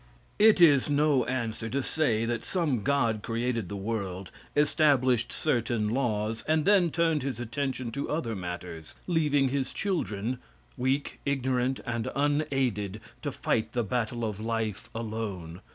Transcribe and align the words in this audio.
It 0.39 0.59
is 0.59 0.89
no 0.89 1.25
answer 1.25 1.69
to 1.69 1.83
say 1.83 2.25
that 2.25 2.43
some 2.43 2.81
god 2.81 3.21
created 3.21 3.69
the 3.69 3.75
world, 3.75 4.31
established 4.55 5.31
certain 5.31 5.89
laws, 5.89 6.43
and 6.47 6.65
then 6.65 6.89
turned 6.89 7.21
his 7.21 7.39
attention 7.39 7.91
to 7.91 8.09
other 8.09 8.35
matters, 8.35 8.95
leaving 9.05 9.49
his 9.49 9.71
children, 9.71 10.39
weak, 10.75 11.19
ignorant 11.23 11.81
and 11.85 12.09
unaided, 12.15 12.99
to 13.21 13.31
fight 13.31 13.73
the 13.73 13.83
battle 13.83 14.25
of 14.25 14.39
life 14.39 14.89
alone. 14.95 15.61